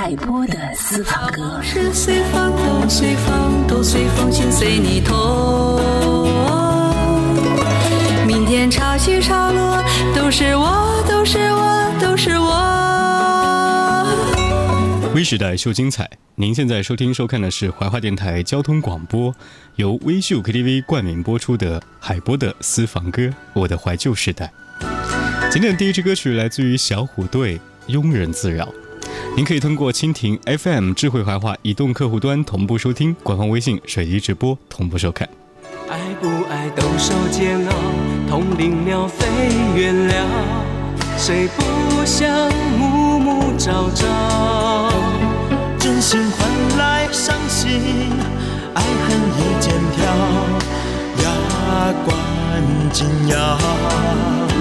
[0.00, 1.60] 海波的私房歌。
[1.62, 5.78] 是随风都随风都随风心随你痛。
[8.26, 9.84] 明天潮起潮落，
[10.16, 12.48] 都是我，都是我，都是我。
[15.14, 19.34] 微时代秀精彩，您现在收听收看的是怀化电台交通广播，
[19.76, 23.20] 由微秀 KTV 冠名播出的海波的私房歌
[23.52, 24.50] 《我的怀旧时代》。
[25.52, 27.60] 今天的第一支歌曲来自于小虎队
[27.94, 28.64] 《庸人自扰》。
[29.36, 35.26] 您可以通过蜻蜓 FM 智慧怀化移动客户端同步收听，官方微信水滴直播同步收看。
[35.88, 37.72] 爱不爱都受煎熬，
[38.28, 39.26] 同林鸟飞
[39.74, 40.14] 远了，
[41.16, 42.28] 谁不想
[42.76, 44.92] 暮暮朝朝？
[45.78, 47.70] 真心换来伤心，
[48.74, 50.04] 爱恨一肩挑，
[51.24, 54.59] 牙关紧咬。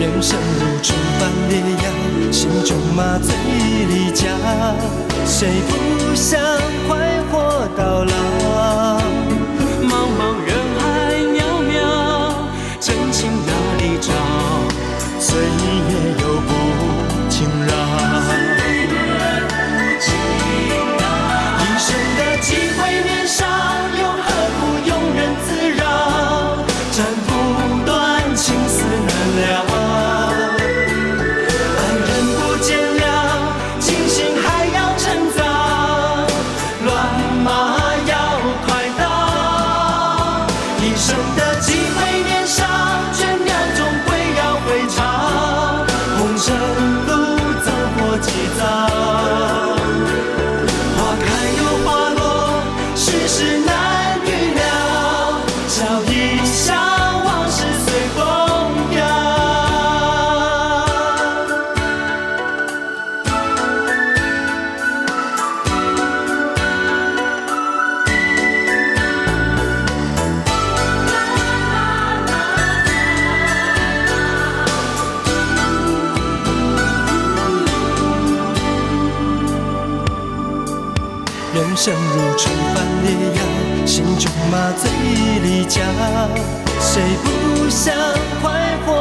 [0.00, 3.34] 人生如春般烈阳，心中麻醉
[3.90, 4.34] 离家，
[5.26, 6.40] 谁不想
[6.88, 8.39] 快活到老？
[81.82, 84.90] 声如春帆烈阳，心中麻醉
[85.42, 85.80] 离家，
[86.78, 87.94] 谁不想
[88.42, 88.99] 快活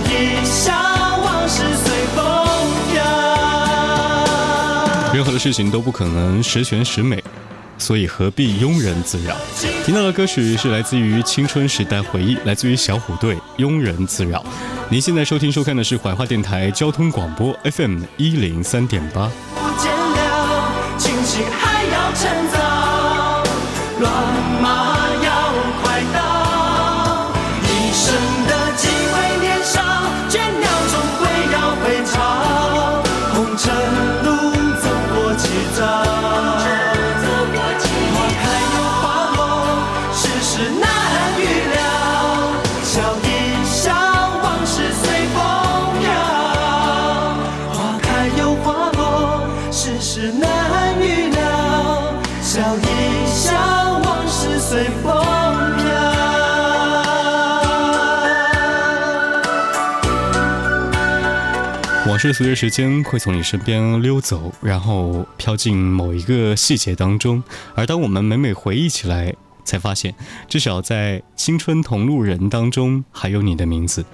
[0.00, 0.72] 一笑，
[1.22, 2.22] 往事随风
[2.92, 3.02] 飘。
[5.14, 7.22] 任何的事情都不可能十全十美，
[7.78, 9.36] 所以何必庸人自扰？
[9.84, 14.38] 听到的歌曲是来自于青春时代回忆，来自于小虎队《庸人自扰》。
[14.88, 19.30] 您现在收听收看的是怀化电台交通广播 FM 一零三点八。
[19.54, 22.58] 不见了，清醒还要趁早，
[62.22, 67.42] 是随着时间会从你身边溜走，然后飘进某一个细节当中。
[67.74, 69.34] 而当我们每每回忆起来，
[69.64, 70.14] 才发现，
[70.48, 74.04] 至少在青春同路人当中还有你的名字。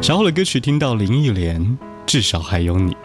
[0.00, 1.76] 稍后的歌曲听到林忆莲，
[2.06, 2.96] 至少还有你。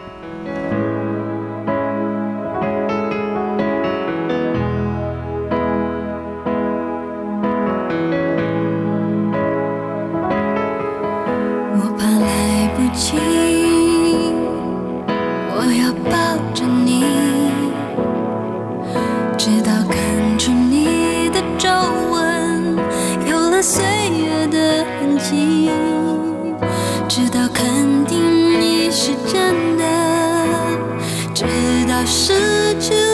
[32.08, 32.32] 世
[32.80, 33.07] 界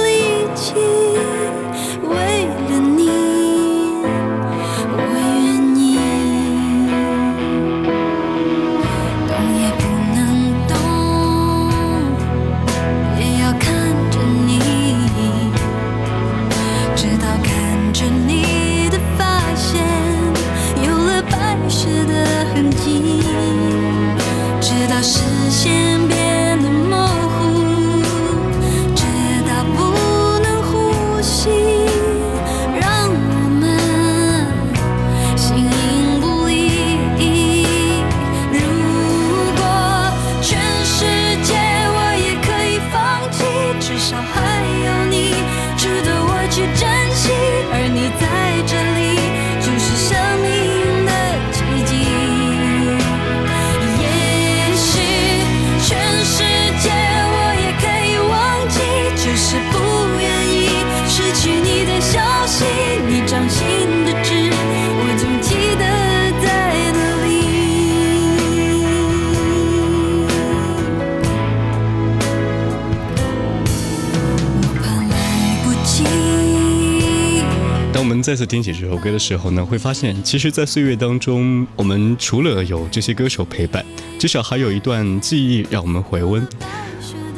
[78.24, 83.84] 再次听起这首歌的时候呢，会发现，其实，在岁月当中，我们除了有这些歌手陪伴，
[84.18, 86.42] 至少还有一段记忆让我们回温。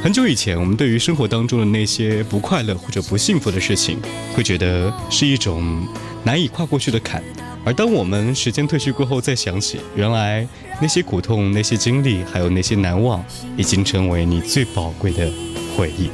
[0.00, 3.98] 很久以前，我们对于生活当中的那些不快乐或者不幸福的事情，
[4.32, 5.84] 会觉得是一种
[6.22, 7.20] 难以跨过去的坎。
[7.64, 10.46] 而当我们时间褪去过后，再想起，原来
[10.80, 13.24] 那些苦痛、那些经历，还有那些难忘，
[13.56, 15.28] 已经成为你最宝贵的
[15.76, 16.10] 回忆。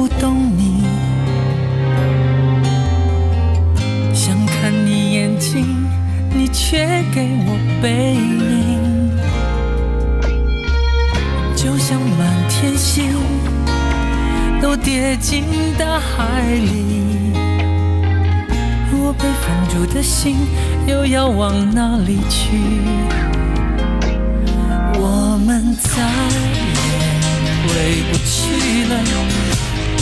[0.00, 0.82] 不懂你。
[4.14, 5.86] 想看你眼睛
[6.32, 9.10] 你却给我背影
[11.54, 13.12] 就像满天星
[14.62, 15.44] 都跌进
[15.76, 17.34] 大海里。
[18.92, 20.34] 我被放逐的心
[20.86, 22.56] 又要往哪里去？
[24.94, 25.90] 我们再
[26.64, 26.88] 也
[27.68, 27.68] 回
[28.10, 29.49] 不去了。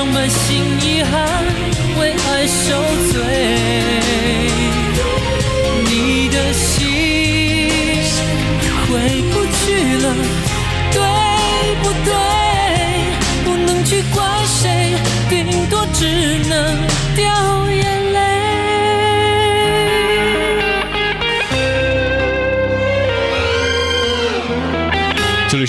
[0.00, 1.44] 种满心遗憾
[2.00, 3.09] 为爱受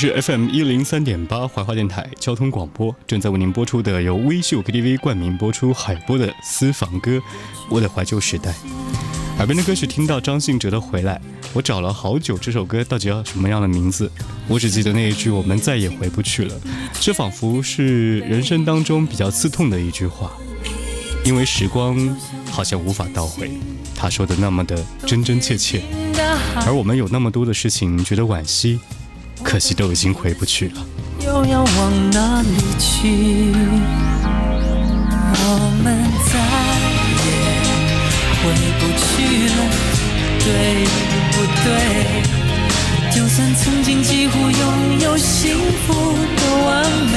[0.01, 7.17] 是 FM 一零三点八怀化电台交通广播，正在为您播出的由微秀 KTV 冠名播出海波的私房歌
[7.69, 8.49] 《我的怀旧时代》。
[9.37, 11.17] 耳边的歌曲听到张信哲的《回来》，
[11.53, 14.11] 我找了好久，这首歌到底要什么样的名字？
[14.47, 16.55] 我只记得那一句“我们再也回不去了”，
[16.99, 20.31] 这仿佛是人生当中比较刺痛的一句话，
[21.23, 21.95] 因为时光
[22.49, 23.51] 好像无法倒回，
[23.95, 25.83] 他说的那么的真真切切，
[26.65, 28.79] 而我们有那么多的事情觉得惋惜。
[29.43, 30.85] 可惜都已经回不去了。
[31.25, 32.47] 又要往哪里
[32.79, 33.53] 去？
[35.33, 35.45] 我
[35.83, 35.85] 们
[36.27, 36.33] 再
[37.25, 37.27] 也
[38.41, 38.43] 回
[38.79, 39.09] 不去
[39.49, 39.59] 了，
[40.39, 40.47] 对
[41.31, 41.67] 不对？
[43.13, 45.93] 就算曾经几乎拥有幸福
[46.37, 46.69] 的完
[47.11, 47.15] 美，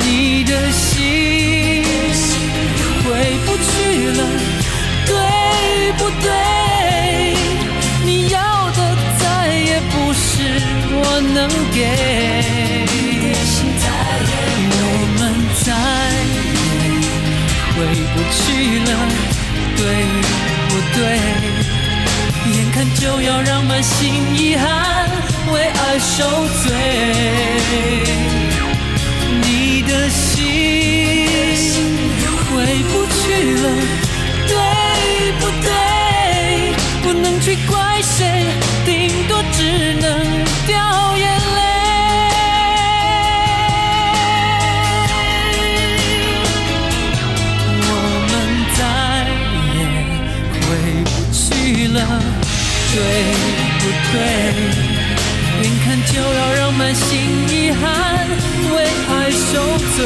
[0.00, 1.84] 你的心
[3.04, 3.06] 回
[3.46, 3.70] 不去
[4.10, 4.20] 了，
[5.06, 5.12] 对
[5.98, 6.55] 不对？
[11.36, 11.78] 能给，
[14.80, 14.84] 我
[15.18, 15.20] 们
[15.62, 15.66] 再
[16.32, 16.40] 也
[17.74, 17.76] 回
[18.14, 18.36] 不去
[18.80, 18.90] 了，
[19.76, 19.80] 对
[20.70, 20.98] 不对？
[22.54, 23.94] 眼看就要让满心
[24.34, 24.64] 遗憾
[25.52, 26.24] 为爱受
[26.64, 26.64] 罪，
[29.42, 31.28] 你的心
[32.48, 32.48] 回
[32.88, 33.20] 不去
[33.60, 33.64] 了，
[34.48, 34.54] 对
[35.38, 35.68] 不对？
[37.02, 38.24] 不能去怪谁，
[38.86, 38.94] 顶
[39.28, 40.06] 多只能。
[40.66, 41.15] 掉
[55.62, 57.08] 眼看就要让满心
[57.48, 58.28] 遗憾
[58.74, 60.04] 为爱受罪，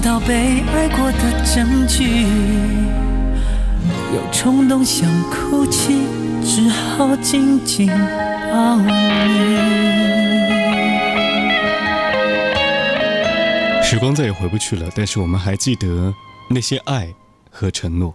[0.00, 2.26] 到被爱过的证据。
[4.12, 6.06] 有冲动想哭泣，
[6.44, 7.88] 只好紧紧
[8.50, 8.90] 抱你。
[13.82, 16.14] 时光再也回不去了，但是我们还记得
[16.48, 17.12] 那些爱
[17.50, 18.14] 和承诺。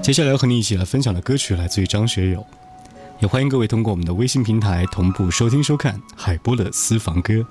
[0.00, 2.46] 接下来要和你一起来分享的歌曲来自于张学友，
[3.18, 7.44] 也欢迎各位通过我们的微信平台同步收听收看海波的私房歌。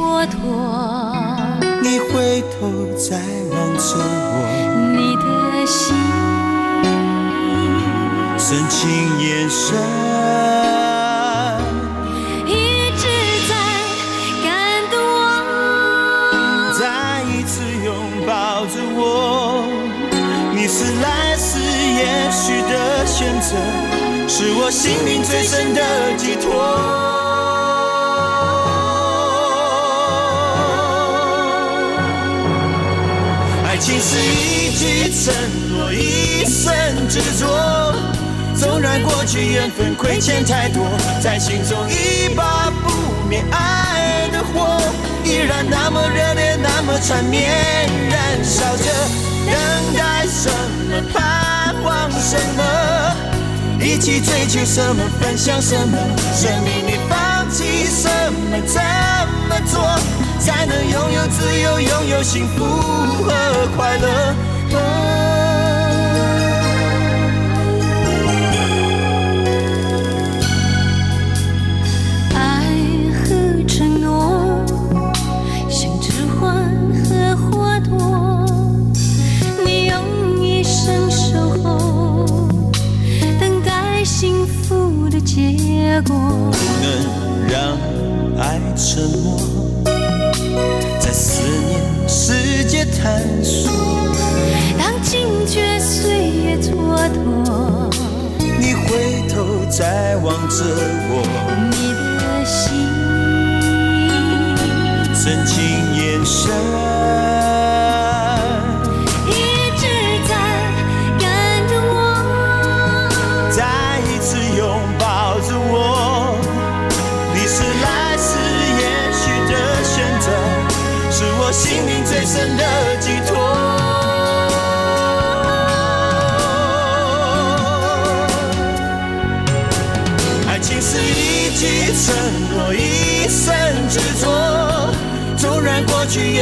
[0.00, 0.40] 佛陀，
[1.82, 3.20] 你回头再
[3.52, 4.32] 望着我，
[4.96, 5.22] 你的
[5.66, 5.94] 心，
[8.38, 8.80] 深情
[9.18, 9.76] 眼神，
[12.46, 13.04] 一直
[13.46, 13.52] 在
[14.42, 14.48] 感
[14.90, 15.52] 动我。
[16.80, 16.82] 再
[17.24, 17.86] 一次拥
[18.26, 19.68] 抱着我，
[20.54, 23.54] 你是来世延续的选择，
[24.26, 25.82] 是我心灵最深的
[26.16, 27.29] 寄托。
[33.80, 35.34] 情是一句承
[35.70, 37.94] 诺，一生执着。
[38.54, 40.84] 纵然过去缘分亏欠太多，
[41.22, 44.78] 在心中一把不灭爱的火，
[45.24, 47.50] 依然那么热烈，那么缠绵，
[48.10, 48.84] 燃烧着，
[49.46, 49.54] 等
[49.96, 50.50] 待什
[50.90, 51.00] 么？
[51.14, 52.62] 盼望什么？
[53.80, 55.96] 一起追求什么，分享什么，
[56.36, 58.78] 生命里放弃什么，怎
[59.48, 59.80] 么做
[60.40, 64.34] 才能拥有自由，拥有幸福和快乐？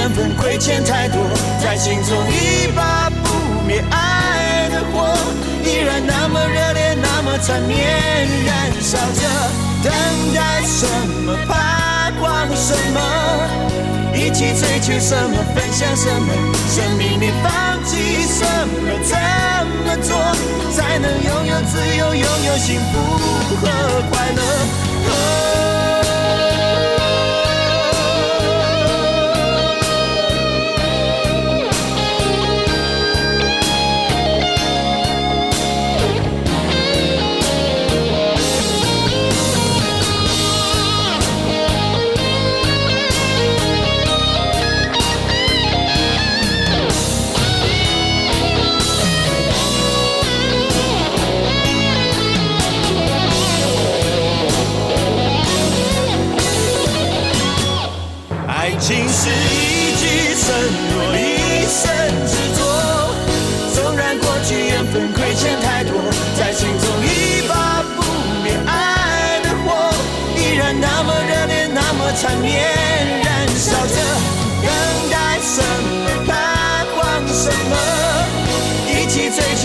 [0.09, 1.21] 缘分亏欠太多，
[1.62, 5.15] 在心中一把不灭爱的火，
[5.62, 7.79] 依然那么热烈，那么缠绵，
[8.47, 9.29] 燃烧着。
[9.85, 9.93] 等
[10.35, 10.87] 待什
[11.27, 11.37] 么？
[11.47, 12.99] 怕光什么？
[14.15, 15.37] 一起追求什么？
[15.55, 16.33] 分享什么？
[16.69, 18.88] 生命里放弃什么？
[19.05, 19.15] 怎
[19.85, 20.17] 么做
[20.75, 22.99] 才能拥有自由，拥有幸福
[23.61, 23.67] 和
[24.11, 24.41] 快乐？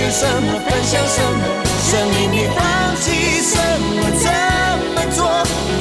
[0.03, 0.59] 起追求什么？
[0.59, 1.43] 分享什么？
[1.89, 2.61] 生命里放
[2.97, 4.11] 弃什么？
[4.11, 4.29] 怎
[4.95, 5.19] 么做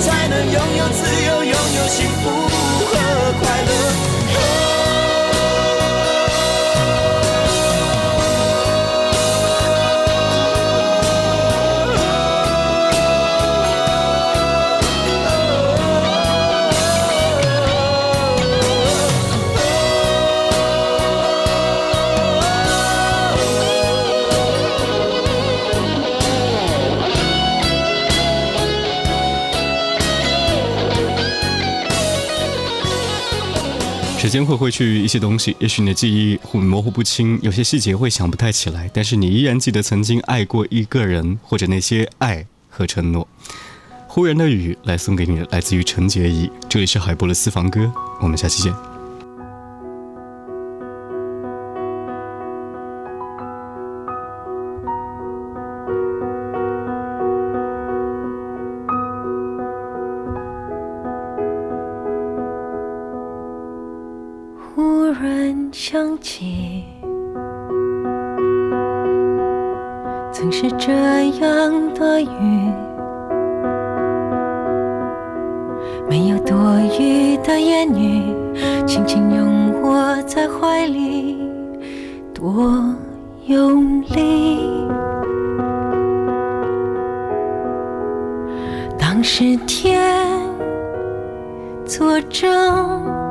[0.01, 2.93] 才能拥有自由，拥有幸福和
[3.41, 3.71] 快乐？
[34.23, 43.27] 时间会挥去一些东西，也许你的记忆会模糊不清，有些细节会想不太起来，但是你依然记得曾经爱过一个人，或者那些爱和承诺。
[44.07, 46.49] 忽然的雨来送给你，来自于陈洁仪。
[46.69, 48.92] 这里是海波的私房歌，我们下期见。
[65.93, 66.85] 想起，
[70.33, 70.91] 曾是这
[71.39, 72.73] 样的雨，
[76.09, 76.57] 没有多
[76.99, 78.35] 余的言语，
[78.87, 81.37] 轻轻拥我在怀里，
[82.33, 82.83] 多
[83.45, 84.89] 用力。
[88.99, 90.01] 当时天
[91.85, 93.22] 作证。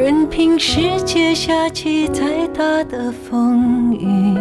[0.00, 4.34] 任凭世界下起再大的风雨，